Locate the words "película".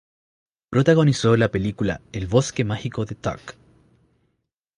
1.51-2.01